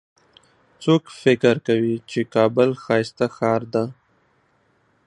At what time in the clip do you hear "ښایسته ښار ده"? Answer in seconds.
2.83-3.85